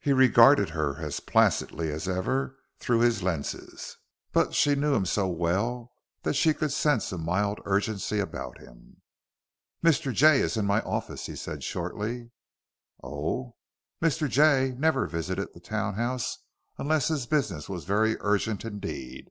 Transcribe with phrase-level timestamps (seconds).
[0.00, 3.96] He regarded her as placidly as ever through his lenses,
[4.30, 9.00] but she knew him so well that she could sense a mild urgency about him.
[9.82, 10.12] "Mr.
[10.12, 12.32] Jay is in my office," he said shortly.
[13.02, 13.56] "Oh?"
[14.02, 14.28] Mr.
[14.28, 16.40] Jay never visited the townhouse
[16.76, 19.30] unless his business was very urgent indeed.